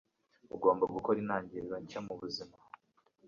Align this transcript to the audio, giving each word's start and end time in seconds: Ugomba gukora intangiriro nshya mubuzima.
Ugomba 0.55 0.83
gukora 0.95 1.17
intangiriro 1.19 1.75
nshya 1.83 1.99
mubuzima. 2.05 2.55